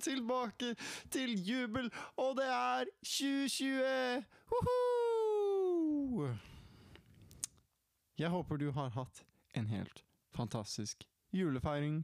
[0.00, 0.74] Tilbake
[1.10, 4.24] til jubel, og det er 2020!
[4.52, 6.28] Woho!
[8.18, 9.24] Jeg håper du har hatt
[9.56, 10.04] en helt
[10.36, 12.02] fantastisk julefeiring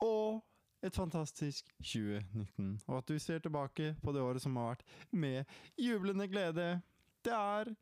[0.00, 0.44] og
[0.82, 2.80] et fantastisk 2019.
[2.86, 5.44] Og at du ser tilbake på det året som har vært, med
[5.78, 6.68] jublende glede.
[7.24, 7.74] Det er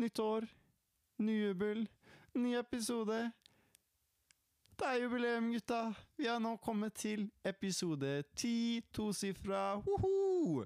[0.00, 0.46] nytt år,
[1.18, 1.88] ny jubel,
[2.34, 3.32] ny episode.
[4.74, 5.92] Det er jubileum, gutta!
[6.18, 10.64] Vi har nå kommet til episode ti, tosifra, hoho!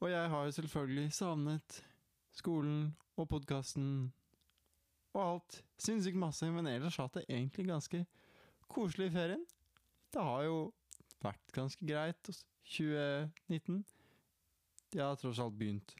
[0.00, 1.76] Og jeg har jo selvfølgelig savnet
[2.34, 4.08] skolen og podkasten
[5.14, 5.60] og alt.
[5.78, 8.00] Sinnssykt masse, men ellers hatt det egentlig ganske
[8.66, 9.44] koselig i ferien.
[10.10, 10.56] Det har jo
[11.22, 12.32] vært ganske greit.
[12.66, 13.84] 2019.
[14.94, 15.94] Jeg har tross alt begynt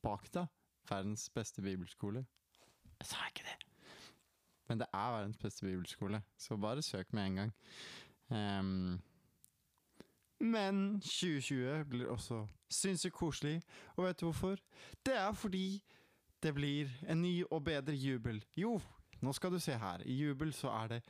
[0.00, 0.46] bak da.
[0.88, 2.24] Verdens beste bibelskole.
[2.96, 3.71] Jeg sa ikke det.
[4.72, 7.50] Men det er verdens beste bibelskole, så bare søk med en gang.
[8.28, 9.00] Um,
[10.40, 13.62] men 2020 blir også sinnssykt koselig,
[13.96, 14.56] og vet du hvorfor?
[15.06, 15.82] Det er fordi
[16.42, 18.44] det blir en ny og bedre jubel.
[18.56, 18.80] Jo,
[19.20, 20.00] nå skal du se her.
[20.06, 21.02] I jubel så er det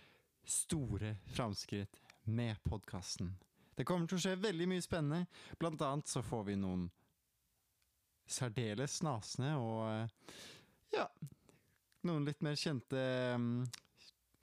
[0.45, 3.37] store framskritt med podkasten.
[3.79, 5.27] Det kommer til å skje veldig mye spennende.
[5.59, 6.89] Blant annet så får vi noen
[8.27, 10.35] særdeles snasende og eh,
[10.99, 11.07] ja
[12.09, 13.01] noen litt mer kjente
[13.39, 13.65] mm,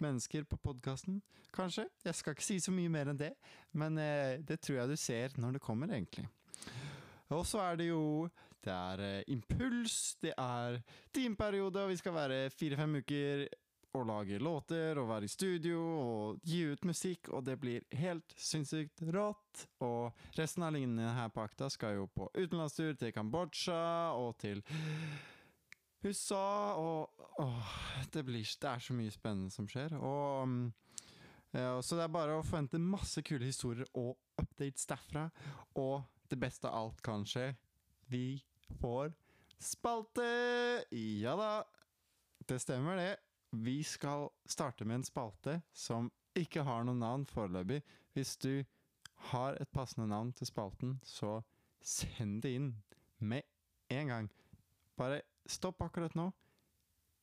[0.03, 1.21] mennesker på podkasten,
[1.55, 1.87] kanskje.
[2.05, 3.33] Jeg skal ikke si så mye mer enn det,
[3.77, 6.27] men eh, det tror jeg du ser når det kommer, egentlig.
[7.29, 8.29] Og så er det jo
[8.59, 10.81] Det er eh, impuls, det er
[11.15, 13.45] timeperiode, og vi skal være fire-fem uker
[13.95, 18.35] og lage låter og være i studio og gi ut musikk, og det blir helt
[18.35, 19.63] sinnssykt rått.
[19.79, 24.61] Og resten av linjene her på Akta skal jo på utenlandstur til Kambodsja og til
[26.03, 27.71] USA, og åh,
[28.13, 29.95] det, blir, det er så mye spennende som skjer.
[29.99, 30.67] Og mm,
[31.57, 35.27] ja, Så det er bare å forvente masse kule historier og updates derfra.
[35.79, 37.51] Og det beste av alt kan skje.
[38.09, 38.39] Vi
[38.79, 39.11] får
[39.59, 40.29] spalte!
[40.95, 41.51] Ja da,
[42.47, 43.11] det stemmer det.
[43.51, 47.81] Vi skal starte med en spalte som ikke har noe navn foreløpig.
[48.13, 48.63] Hvis du
[49.33, 51.41] har et passende navn til spalten, så
[51.81, 52.69] send det inn
[53.19, 53.43] med
[53.91, 54.29] en gang.
[54.99, 56.29] Bare stopp akkurat nå.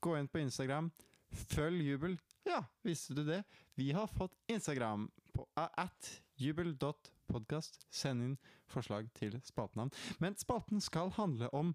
[0.05, 0.91] Gå inn på Instagram.
[1.31, 2.19] Følg Jubel.
[2.47, 3.43] Ja, visste du det?
[3.75, 7.81] Vi har fått Instagram på at jubel.podkast.
[7.91, 8.37] Send inn
[8.71, 9.93] forslag til spaltenavn.
[10.19, 11.75] Men spalten skal handle om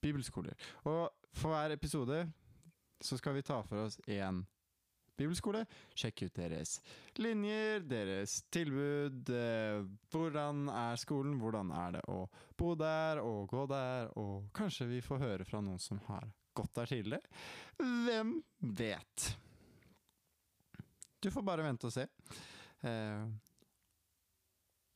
[0.00, 0.54] bibelskoler.
[0.84, 2.24] Og for hver episode
[3.00, 4.44] så skal vi ta for oss én
[5.20, 5.64] bibelskole.
[5.94, 6.78] Sjekk ut deres
[7.20, 9.30] linjer, deres tilbud.
[9.34, 9.82] Eh,
[10.12, 12.24] hvordan er skolen, hvordan er det å
[12.58, 16.74] bo der og gå der, og kanskje vi får høre fra noen som har gått
[16.74, 17.22] der tidligere.
[17.78, 18.34] Hvem
[18.80, 19.28] vet?
[21.20, 22.06] Du får bare vente og se.
[22.80, 23.24] Eh,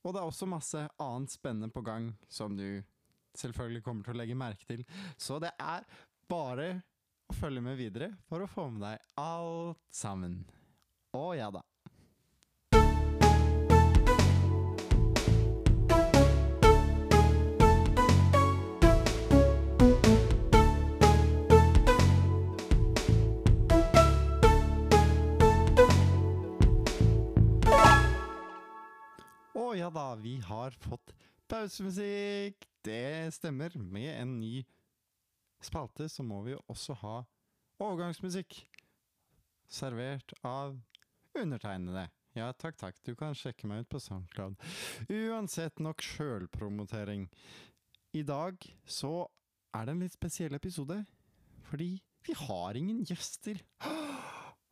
[0.05, 2.81] og det er også masse annet spennende på gang som du
[3.35, 4.83] selvfølgelig kommer til å legge merke til.
[5.17, 5.85] Så det er
[6.29, 6.69] bare
[7.29, 10.43] å følge med videre for å få med deg alt sammen.
[11.15, 11.63] Å ja da.
[29.55, 31.15] Å ja da, vi har fått
[31.49, 32.67] pausemusikk.
[32.85, 33.73] Det stemmer.
[33.79, 34.59] Med en ny
[35.63, 37.15] spalte så må vi jo også ha
[37.83, 38.57] overgangsmusikk.
[39.71, 40.77] Servert av
[41.35, 42.07] undertegnede.
[42.35, 42.97] Ja, takk, takk.
[43.07, 44.59] Du kan sjekke meg ut på SoundCloud.
[45.07, 47.29] Uansett nok sjølpromotering.
[48.15, 49.27] I dag så
[49.75, 51.01] er det en litt spesiell episode.
[51.69, 51.95] Fordi
[52.25, 53.61] vi har ingen gjester.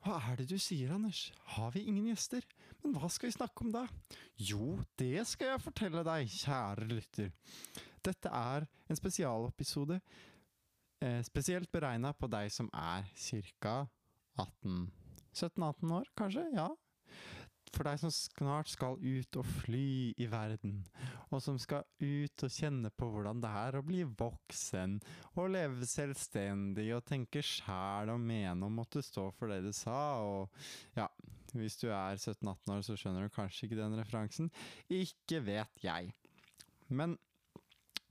[0.03, 1.29] Hva er det du sier, Anders?
[1.56, 2.44] Har vi ingen gjester?
[2.83, 3.86] Men hva skal vi snakke om da?
[4.36, 7.31] Jo, det skal jeg fortelle deg, kjære lytter.
[8.03, 10.01] Dette er en spesialepisode
[11.25, 13.07] spesielt beregna på deg som er
[13.61, 13.75] ca.
[15.33, 16.45] 17-18 år, kanskje?
[16.55, 16.69] Ja.
[17.73, 20.83] For deg som snart skal ut og fly i verden,
[21.33, 25.00] og som skal ut og kjenne på hvordan det er å bli voksen,
[25.33, 30.21] og leve selvstendig og tenke sjæl og mene og måtte stå for det du sa,
[30.21, 30.53] og
[30.97, 31.09] ja
[31.53, 34.47] Hvis du er 17-18 år, så skjønner du kanskje ikke den referansen.
[34.89, 36.09] Ikke vet jeg.
[36.89, 37.13] Men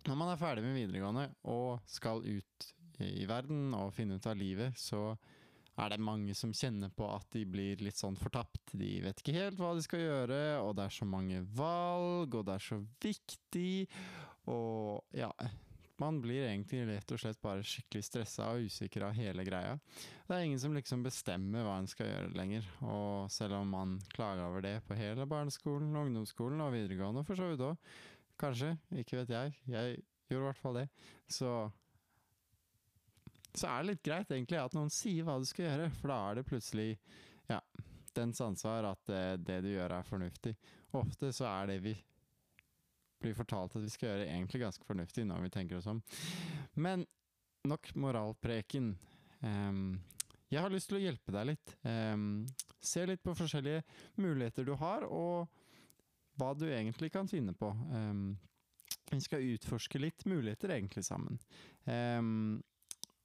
[0.06, 2.68] når man er ferdig med videregående og skal ut
[3.00, 5.14] i verden og finne ut av livet, så
[5.80, 8.74] er det mange som kjenner på at de blir litt sånn fortapt.
[8.76, 12.46] De vet ikke helt hva de skal gjøre, og det er så mange valg, og
[12.48, 13.74] det er så viktig,
[14.52, 15.32] og ja
[16.02, 19.76] man blir egentlig rett og slett bare skikkelig stressa og usikker av hele greia.
[20.26, 23.98] Det er ingen som liksom bestemmer hva en skal gjøre lenger, og selv om man
[24.14, 27.92] klager over det på hele barneskolen, ungdomsskolen og videregående for så vidt òg,
[28.40, 30.00] kanskje, ikke vet jeg, jeg
[30.32, 30.88] gjorde i hvert fall det,
[31.30, 31.52] så
[33.54, 36.18] så er det litt greit egentlig at noen sier hva du skal gjøre, for da
[36.28, 36.88] er det plutselig
[37.50, 37.58] ja,
[38.16, 40.54] dens ansvar at det, det du gjør er fornuftig.
[40.96, 41.94] Ofte så er det vi
[43.22, 46.00] blir fortalt at vi skal gjøre, egentlig ganske fornuftig når vi tenker oss om.
[46.74, 47.04] Men
[47.68, 48.92] nok moralpreken.
[49.40, 50.00] Um,
[50.52, 51.74] jeg har lyst til å hjelpe deg litt.
[51.86, 52.44] Um,
[52.82, 53.84] se litt på forskjellige
[54.20, 55.46] muligheter du har, og
[56.40, 57.70] hva du egentlig kan finne på.
[57.92, 58.34] Um,
[59.12, 61.38] vi skal utforske litt muligheter egentlig sammen.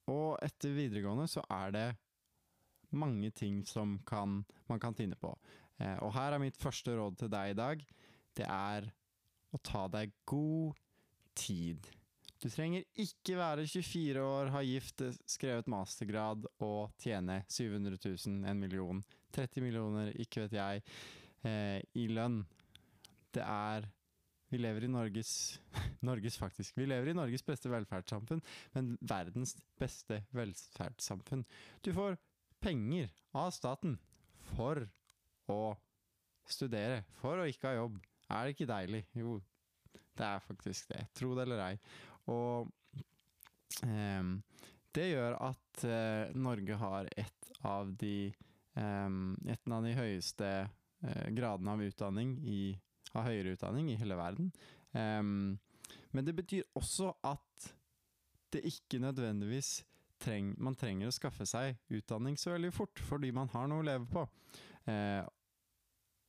[0.08, 1.88] Og etter videregående så er det
[2.96, 5.34] mange ting som kan, man kan tinne på.
[5.78, 7.84] Eh, og her er mitt første råd til deg i dag.
[8.38, 8.88] Det er
[9.52, 10.78] å ta deg god
[11.38, 11.88] tid.
[12.38, 18.60] Du trenger ikke være 24 år, ha gift, skrevet mastergrad og tjene 700 000, en
[18.62, 19.00] million,
[19.34, 20.84] 30 millioner, ikke vet jeg,
[21.42, 22.44] eh, i lønn.
[23.34, 23.88] Det er
[24.48, 25.32] Vi lever i Norges
[26.08, 26.76] Norges, faktisk.
[26.78, 28.42] Vi lever i Norges beste velferdssamfunn,
[28.76, 31.44] men verdens beste velferdssamfunn.
[31.84, 32.16] Du får
[32.64, 33.98] penger av staten
[34.54, 34.80] for
[35.52, 35.60] å
[36.48, 38.00] studere, for å ikke ha jobb.
[38.28, 39.04] Er det ikke deilig?
[39.16, 39.38] Jo,
[40.18, 41.04] det er faktisk det.
[41.16, 41.74] Tro det eller ei.
[42.32, 42.68] Og
[43.84, 44.32] eh,
[44.96, 49.08] det gjør at eh, Norge har et av de eh,
[49.52, 52.60] et av de høyeste eh, gradene av utdanning i,
[53.14, 54.52] av høyere utdanning i hele verden.
[54.92, 57.68] men det betyr også at
[58.52, 59.84] det ikke nødvendigvis
[60.22, 63.86] treng, man trenger å skaffe seg utdanning så veldig fort, fordi man har noe å
[63.86, 64.24] leve på.
[64.88, 65.22] Uh,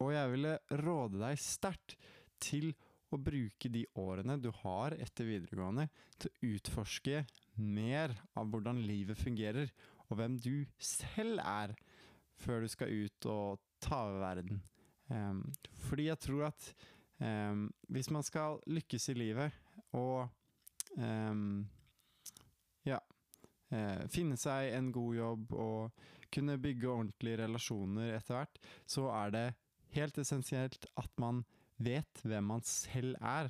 [0.04, 0.54] og jeg ville
[0.84, 1.98] råde deg sterkt
[2.40, 2.72] til
[3.10, 5.88] å bruke de årene du har etter videregående,
[6.20, 7.24] til å utforske
[7.60, 9.72] mer av hvordan livet fungerer,
[10.08, 11.74] og hvem du selv er,
[12.40, 14.62] før du skal ut og ta over verden.
[15.10, 15.42] Um,
[15.90, 16.70] fordi jeg tror at
[17.18, 19.56] um, hvis man skal lykkes i livet
[19.98, 20.30] og
[21.02, 21.64] um,
[22.86, 23.00] ja
[23.74, 29.34] uh, finne seg en god jobb og kunne bygge ordentlige relasjoner etter hvert, så er
[29.34, 29.48] det
[29.96, 31.42] helt essensielt at man
[31.82, 33.50] vet hvem man selv er,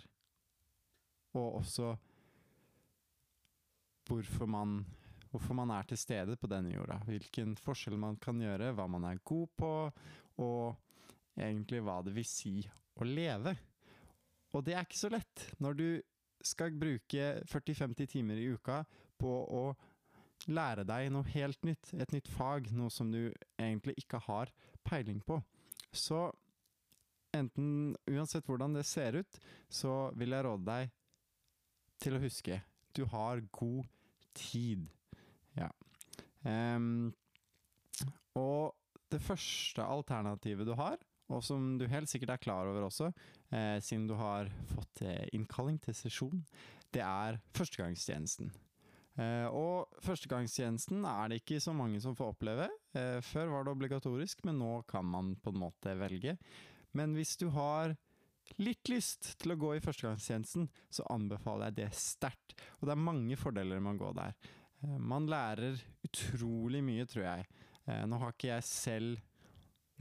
[1.35, 1.95] og også
[4.09, 4.85] hvorfor man,
[5.29, 7.01] hvorfor man er til stede på denne jorda.
[7.05, 9.73] Hvilken forskjell man kan gjøre, hva man er god på,
[10.39, 10.77] og
[11.39, 12.55] egentlig hva det vil si
[12.99, 13.55] å leve.
[14.55, 15.87] Og det er ikke så lett når du
[16.45, 18.81] skal bruke 40-50 timer i uka
[19.19, 19.63] på å
[20.47, 23.27] lære deg noe helt nytt, et nytt fag, noe som du
[23.59, 24.51] egentlig ikke har
[24.87, 25.41] peiling på.
[25.91, 26.29] Så
[27.35, 29.39] enten Uansett hvordan det ser ut,
[29.69, 30.95] så vil jeg råde deg
[31.99, 32.61] til å huske
[32.95, 33.85] du har god
[34.37, 34.87] tid.
[35.57, 35.69] Ja.
[36.43, 37.11] Um,
[38.39, 38.75] og
[39.11, 40.97] det første alternativet du har,
[41.29, 43.11] og som du helt sikkert er klar over også,
[43.53, 46.41] eh, siden du har fått eh, innkalling til sesjon,
[46.93, 48.49] det er førstegangstjenesten.
[49.19, 52.69] Eh, og førstegangstjenesten er det ikke så mange som får oppleve.
[52.95, 56.37] Eh, før var det obligatorisk, men nå kan man på en måte velge.
[56.95, 57.95] Men hvis du har
[58.57, 62.55] litt lyst til å gå i førstegangstjenesten, så anbefaler jeg det sterkt.
[62.79, 64.37] Og det er mange fordeler med å gå der.
[64.83, 67.49] Eh, man lærer utrolig mye, tror jeg.
[68.05, 69.28] Nå har ikke jeg selv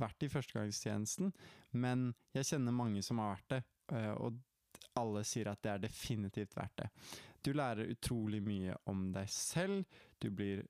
[0.01, 1.33] vært i førstegangstjenesten,
[1.79, 3.63] men jeg kjenner mange som har vært det.
[4.19, 4.39] Og
[4.99, 6.89] alle sier at det er definitivt verdt det.
[7.45, 9.87] Du lærer utrolig mye om deg selv.
[10.19, 10.65] Du blir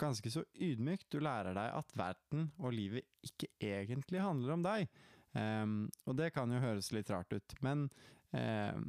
[0.00, 1.06] ganske så ydmyk.
[1.10, 4.86] Du lærer deg at verden og livet ikke egentlig handler om deg.
[5.36, 5.74] Um,
[6.06, 7.82] og det kan jo høres litt rart ut, men
[8.32, 8.86] um,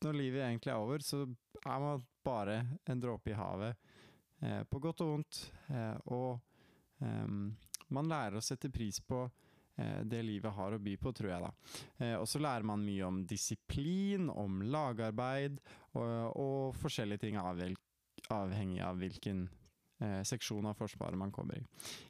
[0.00, 1.26] når livet egentlig er over, så
[1.60, 3.90] er man bare en dråpe i havet.
[4.40, 5.42] Uh, på godt og vondt.
[5.68, 7.50] Uh, og um,
[7.94, 9.24] man lærer å sette pris på
[9.80, 11.50] Eh, det livet har å by på, tror jeg da.
[12.02, 15.60] Eh, og så lærer man mye om disiplin, om lagarbeid
[15.94, 19.46] og, og forskjellige ting avhengig av hvilken
[20.02, 21.64] eh, seksjon av Forsvaret man kommer i.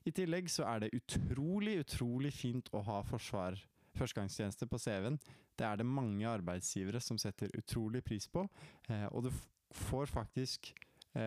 [0.09, 3.59] I tillegg så er det utrolig, utrolig fint å ha forsvar
[3.99, 5.19] førstegangstjeneste på CV-en.
[5.59, 8.47] Det er det mange arbeidsgivere som setter utrolig pris på,
[9.11, 9.29] og du
[9.77, 10.71] får faktisk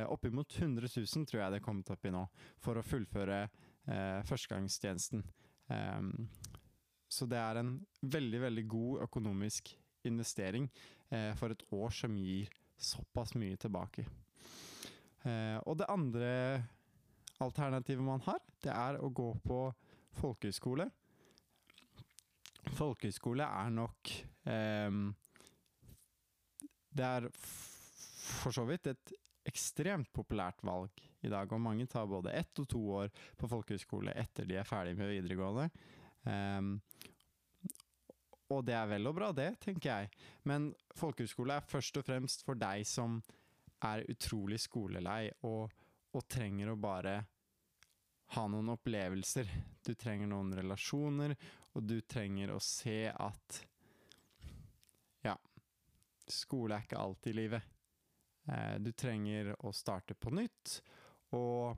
[0.09, 2.23] oppimot 100 000, tror jeg det er kommet opp i nå,
[2.63, 3.43] for å fullføre
[3.85, 5.25] førstegangstjenesten.
[5.67, 6.27] Um,
[7.13, 9.73] så det er en veldig, veldig god økonomisk
[10.07, 10.69] investering
[11.09, 12.49] eh, for et år som gir
[12.79, 14.05] såpass mye tilbake.
[15.23, 16.31] Eh, og det andre
[17.43, 19.59] alternativet man har, det er å gå på
[20.19, 20.89] folkehøyskole.
[22.73, 24.11] Folkehøyskole er nok
[24.49, 24.99] eh,
[26.93, 29.13] Det er for så vidt et
[29.53, 34.15] ekstremt populært valg i dag, og mange tar både ett og to år på folkehøyskole
[34.17, 35.69] etter de er ferdig med videregående.
[36.25, 36.79] Um,
[38.53, 40.09] og det er vel og bra, det, tenker jeg.
[40.49, 43.21] Men folkehøyskole er først og fremst for deg som
[43.83, 45.71] er utrolig skolelei og,
[46.13, 47.15] og trenger å bare
[48.33, 49.49] ha noen opplevelser.
[49.85, 51.35] Du trenger noen relasjoner,
[51.73, 53.61] og du trenger å se at
[55.23, 55.37] Ja,
[56.27, 57.69] skole er ikke alt i livet.
[58.47, 60.81] Eh, du trenger å starte på nytt,
[61.37, 61.77] og,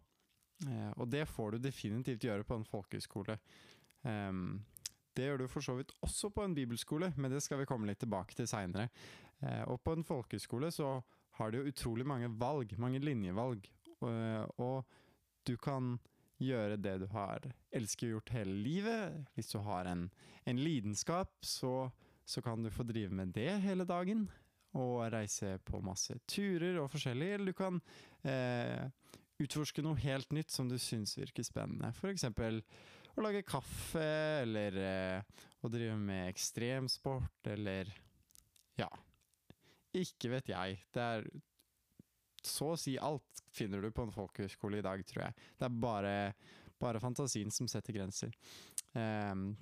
[0.66, 3.40] eh, og det får du definitivt gjøre på en folkehøyskole.
[5.16, 7.88] Det gjør du for så vidt også på en bibelskole, men det skal vi komme
[7.88, 8.90] litt tilbake til seinere.
[9.42, 10.98] Eh, og på en folkehøyskole så
[11.40, 13.66] har du jo utrolig mange valg, mange linjevalg,
[14.04, 15.96] og, og du kan
[16.44, 17.46] gjøre det du har
[17.76, 19.22] elsket gjort hele livet.
[19.36, 20.10] Hvis du har en,
[20.44, 21.90] en lidenskap, så,
[22.28, 24.28] så, kan du få drive med det hele dagen.
[24.76, 27.30] Og reise på masse turer og forskjellig.
[27.38, 27.80] Eller du kan
[28.28, 28.84] eh,
[29.42, 31.94] utforske noe helt nytt som du syns virker spennende.
[31.96, 32.28] F.eks.
[33.16, 34.06] å lage kaffe,
[34.44, 37.92] eller eh, å drive med ekstremsport, eller
[38.80, 38.90] ja.
[39.96, 40.82] Ikke vet jeg.
[40.92, 41.28] Det er
[42.46, 45.46] så å si alt finner du på en folkehøyskole i dag, tror jeg.
[45.58, 46.16] Det er bare,
[46.82, 48.36] bare fantasien som setter grenser.
[48.94, 49.54] Um,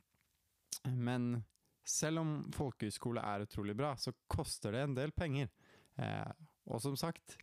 [0.89, 1.36] men
[1.84, 5.52] selv om folkehøyskole er utrolig bra, så koster det en del penger.
[6.00, 6.32] Eh,
[6.72, 7.36] og som sagt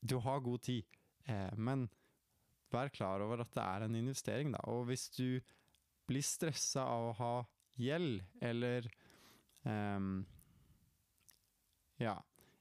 [0.00, 0.84] Du har god tid,
[1.26, 1.88] eh, men
[2.70, 4.60] vær klar over at det er en investering, da.
[4.70, 5.40] Og hvis du
[6.08, 7.34] blir stressa av å ha
[7.78, 8.86] gjeld, eller
[9.66, 10.08] eh,
[11.98, 12.14] ja,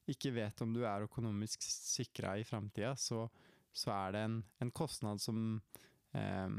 [0.10, 3.26] ikke vet om du er økonomisk sikra i framtida, så,
[3.72, 5.62] så, er det en, en kostnad som,
[6.18, 6.50] eh,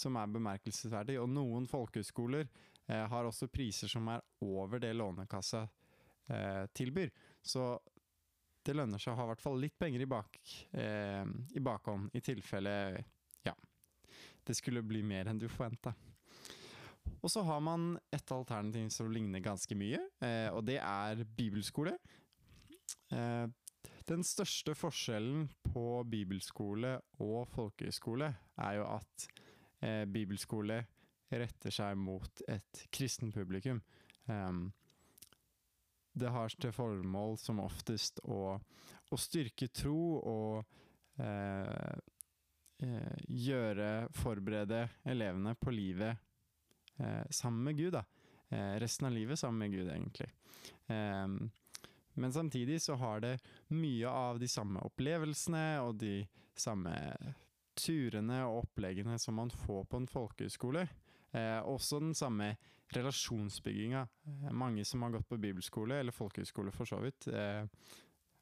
[0.00, 1.18] som er bemerkelsesverdig.
[1.22, 7.12] Og noen folkehøyskoler eh, har også priser som er over det Lånekassa eh, tilbyr.
[7.42, 7.70] Så
[8.64, 10.40] det lønner seg å ha i hvert fall litt penger i, bak,
[10.76, 11.24] eh,
[11.56, 12.74] i bakhånd, i tilfelle
[13.46, 13.54] ja,
[14.44, 15.94] det skulle bli mer enn du forventa.
[17.22, 21.96] Og så har man et alternativ som ligner ganske mye, eh, og det er bibelskole.
[23.12, 23.46] Eh,
[24.08, 28.30] den største forskjellen på bibelskole og folkehøyskole
[28.64, 29.26] er jo at
[29.80, 30.82] eh, bibelskole
[31.28, 33.80] retter seg mot et kristen publikum.
[34.26, 34.68] Um,
[36.18, 40.64] det har til formål som oftest å, å styrke tro og
[41.22, 41.94] eh,
[42.82, 46.16] eh, gjøre Forberede elevene på livet
[46.98, 48.04] eh, sammen med Gud, da.
[48.48, 50.30] Eh, resten av livet sammen med Gud, egentlig.
[52.18, 53.34] Men samtidig så har det
[53.76, 56.22] mye av de samme opplevelsene og de
[56.58, 56.94] samme
[57.78, 60.84] turene og oppleggene som man får på en folkehøyskole.
[61.30, 62.52] Eh, også den samme
[62.94, 64.06] relasjonsbygginga.
[64.26, 67.64] Eh, mange som har gått på bibelskole, eller folkehøyskole for så vidt, eh,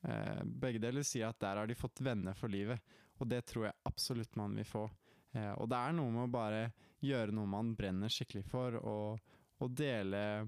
[0.08, 2.80] eh, begge deler sier at der har de fått venner for livet.
[3.18, 4.84] Og det tror jeg absolutt man vil få.
[5.32, 6.62] Eh, og det er noe med å bare
[7.04, 10.46] gjøre noe man brenner skikkelig for, og, og dele,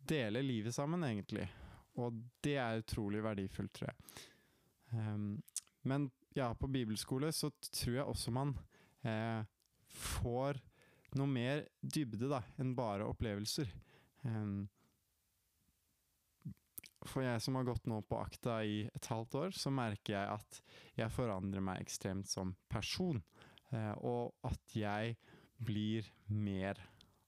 [0.00, 1.48] dele livet sammen, egentlig.
[2.00, 4.28] Og det er utrolig verdifullt, tror jeg.
[4.90, 5.42] Um,
[5.86, 8.54] men ja, på bibelskole så tror jeg også man
[9.06, 9.40] eh,
[9.90, 10.60] får
[11.18, 13.70] noe mer dybde da, enn bare opplevelser.
[14.22, 14.68] Um,
[17.08, 20.34] for jeg som har gått nå på akta i et halvt år, så merker jeg
[20.36, 20.60] at
[20.98, 23.22] jeg forandrer meg ekstremt som person.
[23.72, 25.16] Eh, og at jeg
[25.60, 26.78] blir mer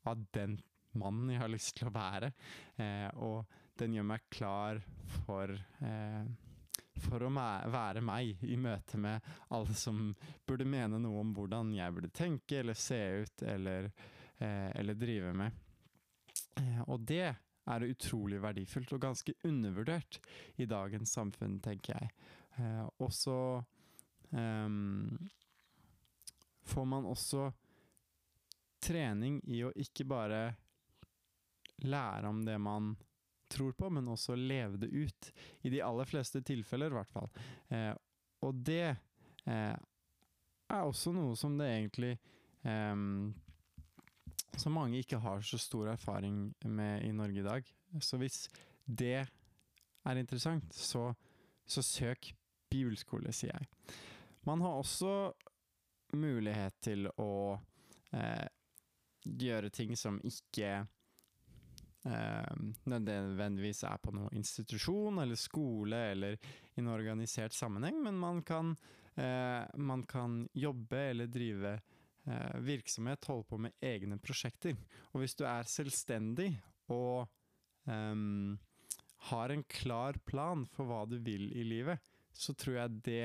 [0.09, 0.59] av den
[0.99, 2.33] mannen jeg har lyst til å være.
[2.77, 3.49] Eh, og
[3.81, 4.83] den gjør meg klar
[5.23, 6.25] for eh,
[7.03, 10.13] for å være meg i møte med alle som
[10.47, 13.91] burde mene noe om hvordan jeg burde tenke eller se ut eller,
[14.39, 15.63] eh, eller drive med.
[16.61, 17.27] Eh, og det
[17.63, 20.19] er utrolig verdifullt og ganske undervurdert
[20.63, 22.11] i dagens samfunn, tenker jeg.
[22.59, 23.39] Eh, og så
[24.31, 25.31] um,
[26.69, 27.47] får man også
[28.83, 30.43] trening i å ikke bare
[31.87, 32.93] lære om det man
[33.53, 35.31] tror på, men også leve det ut.
[35.63, 37.31] I de aller fleste tilfeller, i hvert fall.
[37.73, 37.93] Eh,
[38.43, 39.77] og det eh,
[40.73, 42.15] er også noe som det egentlig
[42.67, 42.97] eh,
[44.59, 47.75] Som mange ikke har så stor erfaring med i Norge i dag.
[48.01, 48.47] Så hvis
[48.85, 51.13] det er interessant, så,
[51.65, 52.33] så søk
[52.73, 53.69] bibelskole, sier jeg.
[54.49, 55.33] Man har også
[56.17, 57.59] mulighet til å
[58.13, 58.49] eh,
[59.23, 60.83] gjøre ting som ikke
[62.03, 66.39] nødvendigvis er på noen institusjon eller skole eller
[66.75, 68.75] i en organisert sammenheng, men man kan,
[69.15, 71.77] eh, man kan jobbe eller drive
[72.27, 74.75] eh, virksomhet, holde på med egne prosjekter.
[75.13, 76.51] Og hvis du er selvstendig
[76.91, 77.29] og
[77.87, 78.59] um,
[79.31, 83.25] har en klar plan for hva du vil i livet, så tror jeg det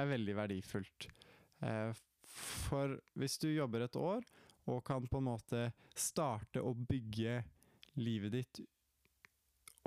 [0.00, 1.08] er veldig verdifullt.
[1.62, 1.92] Eh,
[2.30, 4.24] for hvis du jobber et år
[4.70, 5.64] og kan på en måte
[5.98, 7.40] starte å bygge
[8.00, 8.60] livet ditt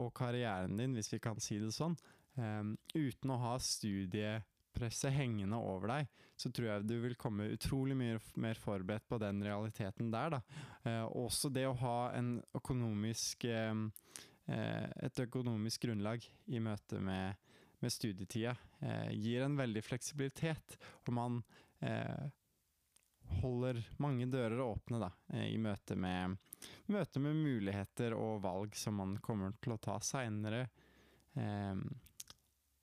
[0.01, 1.95] og karrieren din, hvis vi kan si det sånn,
[2.39, 7.97] um, uten å ha studiepresset hengende over deg, så tror jeg du vil komme utrolig
[7.97, 10.37] mye mer forberedt på den realiteten der.
[10.37, 10.41] Da.
[10.81, 13.89] Uh, også det å ha en økonomisk, um,
[14.49, 17.37] et økonomisk grunnlag i møte med,
[17.79, 20.75] med studietida eh, gir en veldig fleksibilitet,
[21.07, 21.37] og man
[21.79, 22.25] eh,
[23.41, 25.11] holder mange dører åpne da,
[25.43, 26.37] i møte med,
[26.91, 30.65] møte med muligheter og valg som man kommer til å ta seinere
[31.35, 31.83] eh,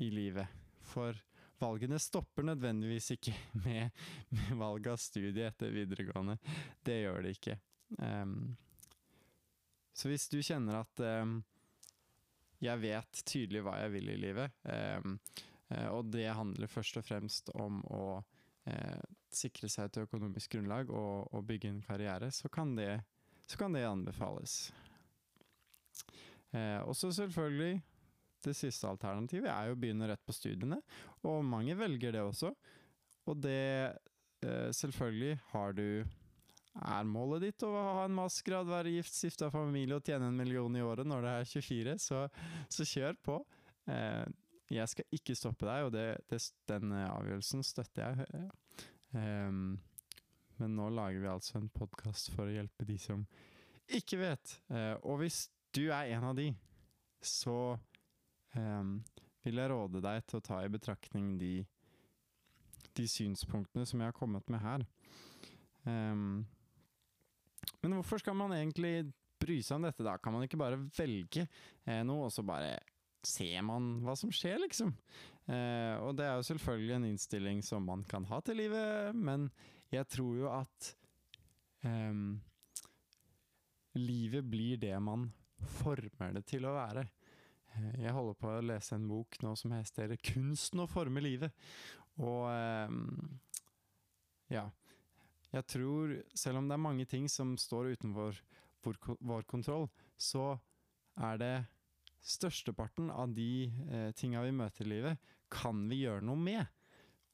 [0.00, 0.49] i livet.
[0.90, 1.16] For
[1.61, 3.35] valgene stopper nødvendigvis ikke
[3.66, 3.90] med,
[4.28, 6.38] med valg av studie etter videregående.
[6.82, 7.59] Det gjør det ikke.
[7.99, 8.56] Um,
[9.92, 11.40] så hvis du kjenner at um,
[12.62, 15.16] jeg vet tydelig hva jeg vil i livet, um,
[15.94, 18.04] og det handler først og fremst om å
[18.69, 19.00] uh,
[19.33, 22.93] sikre seg et økonomisk grunnlag og, og bygge en karriere, så kan det,
[23.47, 24.73] så kan det anbefales.
[26.50, 27.79] Uh, også selvfølgelig
[28.45, 30.81] det siste alternativet er jo å begynne rett på studiene,
[31.29, 32.55] og mange velger det også.
[33.29, 33.61] Og det
[34.40, 36.05] eh, Selvfølgelig har du
[36.71, 40.76] Er målet ditt å ha en mastergrad, være gift, stifte familie og tjene en million
[40.79, 42.21] i året når du er 24, så,
[42.71, 43.37] så kjør på.
[43.90, 44.25] Eh,
[44.71, 48.50] jeg skal ikke stoppe deg, og det, det, den avgjørelsen støtter jeg.
[49.11, 49.81] Um,
[50.61, 53.25] men nå lager vi altså en podkast for å hjelpe de som
[53.91, 54.55] ikke vet.
[54.71, 56.50] Uh, og hvis du er en av de,
[57.25, 57.75] så
[58.55, 58.95] um,
[59.45, 61.55] vil jeg råde deg til å ta i betraktning de,
[62.97, 64.87] de synspunktene som jeg har kommet med her.
[65.83, 66.45] Um,
[67.81, 70.19] men hvorfor skal man egentlig bry seg om dette, da?
[70.21, 72.76] Kan man ikke bare velge eh, noe, og så bare
[73.26, 74.93] ser man hva som skjer, liksom?
[75.50, 79.49] Eh, og det er jo selvfølgelig en innstilling som man kan ha til livet, men
[79.91, 80.91] jeg tror jo at
[81.87, 82.21] eh,
[83.99, 85.28] livet blir det man
[85.80, 87.06] former det til å være.
[87.75, 91.54] Eh, jeg holder på å lese en bok nå som heter 'Kunsten å forme livet'.
[92.21, 92.50] Og
[92.91, 93.41] um,
[94.50, 94.69] ja.
[95.50, 98.37] Jeg tror, selv om det er mange ting som står utenfor
[99.21, 100.59] vår kontroll, så
[101.17, 101.54] er det
[102.21, 106.67] størsteparten av de eh, tinga vi møter i livet, kan vi gjøre noe med.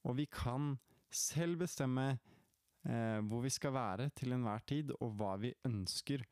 [0.07, 0.75] Og vi kan
[1.13, 6.23] selv bestemme eh, hvor vi skal være til enhver tid, og hva vi ønsker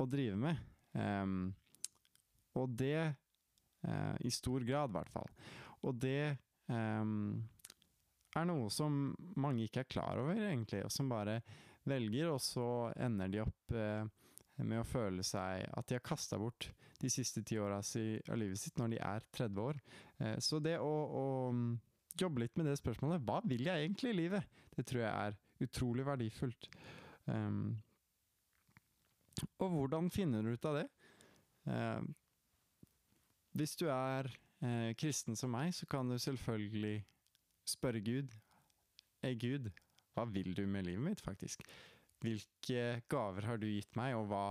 [0.00, 0.64] å drive med.
[0.96, 1.50] Um,
[2.56, 5.30] og det eh, I stor grad, i hvert fall.
[5.84, 7.12] Og det eh,
[8.36, 9.00] er noe som
[9.40, 11.40] mange ikke er klar over, egentlig, og som bare
[11.86, 14.08] velger, og så ender de opp eh,
[14.64, 18.60] med å føle seg at de har kasta bort de siste ti åra av livet
[18.60, 19.80] sitt når de er 30 år.
[20.18, 21.24] Eh, så det å, å,
[22.16, 25.66] jobbe litt med det spørsmålet, hva vil jeg egentlig i livet, det tror jeg er
[25.66, 26.68] utrolig verdifullt.
[27.28, 27.74] Um,
[29.60, 30.86] og hvordan finner du ut av det?
[31.68, 32.00] Uh,
[33.56, 34.30] hvis du er
[34.64, 37.04] eh, kristen som meg, så kan du selvfølgelig
[37.68, 38.32] spørre Gud.
[39.24, 39.70] Hey Gud,
[40.14, 41.64] hva vil du med livet mitt, faktisk?
[42.24, 44.44] Hvilke gaver har du gitt meg, og hva,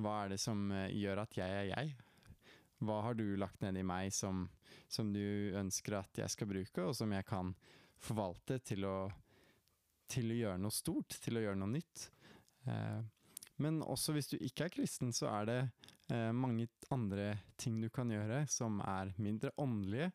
[0.00, 1.94] hva er det som eh, gjør at jeg er jeg?
[2.84, 4.46] Hva har du lagt ned i meg som,
[4.88, 7.54] som, du ønsker at jeg skal bruke, og som jeg kan
[8.02, 8.98] forvalte til å,
[10.10, 12.08] til å gjøre noe stort, til å gjøre noe nytt?
[12.68, 13.00] Eh,
[13.62, 15.58] men også hvis du ikke er kristen, så er det
[16.12, 20.10] eh, mange andre ting du kan gjøre som er mindre åndelige.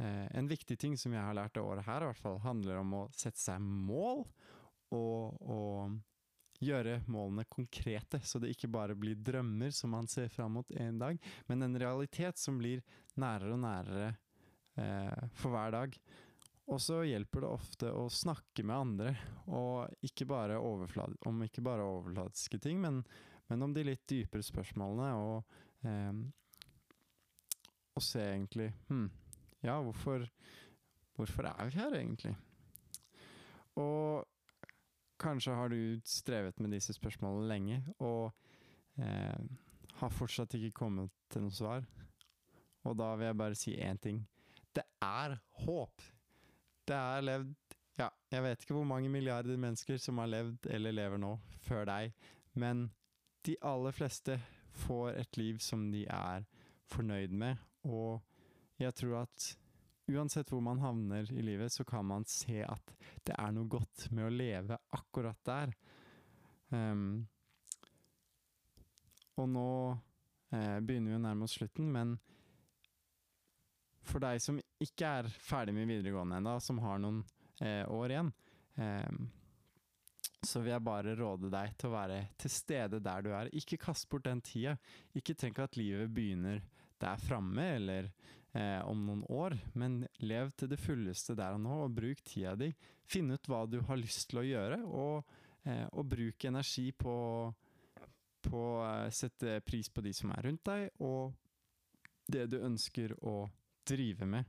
[0.00, 2.80] Eh, en viktig ting som jeg har lært det året her, i hvert fall, handler
[2.82, 4.24] om å sette seg mål,
[4.96, 10.58] og, og gjøre målene konkrete, så det ikke bare blir drømmer som man ser fram
[10.58, 12.82] mot en dag, men en realitet som blir
[13.20, 14.10] nærere og nærere
[14.76, 15.96] eh, for hver dag.
[16.70, 19.14] Og så hjelper det ofte å snakke med andre,
[19.50, 23.02] og ikke bare om ikke bare overfladiske ting, men
[23.50, 26.12] men om de litt dypere spørsmålene, og, eh,
[27.98, 29.08] og se egentlig hm,
[29.60, 30.22] Ja, hvorfor,
[31.18, 32.36] hvorfor er vi her, egentlig?
[33.76, 34.22] Og
[35.20, 38.32] kanskje har du strevet med disse spørsmålene lenge, og
[39.00, 39.42] eh,
[40.00, 41.84] har fortsatt ikke kommet til noe svar.
[42.88, 44.22] Og da vil jeg bare si én ting.
[44.74, 46.02] Det er håp!
[46.88, 47.54] Det er levd
[48.00, 51.84] Ja, jeg vet ikke hvor mange milliarder mennesker som har levd eller lever nå, før
[51.84, 52.14] deg,
[52.56, 52.86] men
[53.44, 54.38] de aller fleste
[54.86, 56.46] får et liv som de er
[56.88, 58.22] fornøyd med, og
[58.80, 59.50] jeg tror at
[60.10, 62.94] uansett hvor man havner i livet, så kan man se at
[63.26, 65.74] det er noe godt med å leve akkurat der.
[66.70, 67.26] Um,
[69.40, 69.70] og nå
[70.52, 72.16] eh, begynner vi å nærme oss slutten, men
[74.10, 77.22] for deg som ikke er ferdig med videregående ennå, som har noen
[77.62, 78.32] eh, år igjen,
[78.80, 79.20] eh,
[80.40, 83.50] så vil jeg bare råde deg til å være til stede der du er.
[83.56, 84.76] Ikke kast bort den tida.
[85.16, 86.62] Ikke tenk at livet begynner
[87.00, 88.10] der framme eller
[88.52, 92.56] eh, om noen år, men lev til det fulleste der og nå, og bruk tida
[92.58, 92.70] di.
[93.10, 95.34] Finn ut hva du har lyst til å gjøre, og,
[95.64, 97.16] eh, og bruk energi på
[98.40, 101.34] på å eh, sette pris på de som er rundt deg, og
[102.30, 103.42] det du ønsker å
[103.88, 104.48] drive med.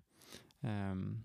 [0.62, 1.16] Um,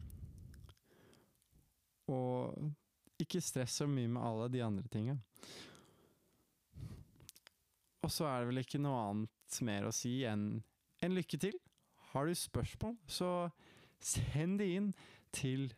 [2.09, 5.17] og ikke stress så mye med alle de andre tinga.
[8.07, 10.63] Og så er det vel ikke noe annet mer å si enn
[11.03, 11.59] en lykke til.
[12.13, 13.49] Har du spørsmål, så
[14.01, 14.93] send det inn
[15.33, 15.75] til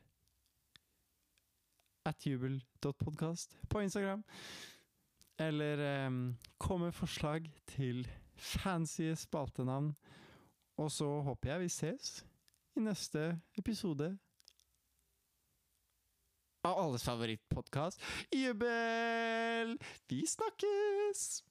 [2.07, 4.25] atjubel.podkast på Instagram.
[5.39, 9.95] Eller um, kom med forslag til fancy spaltenavn.
[10.79, 12.25] Og så håper jeg vi ses
[12.77, 14.19] i neste episode
[16.69, 18.03] av alles favorittpodkast,
[18.35, 19.79] Jubel!
[20.09, 21.43] Vi snakkes!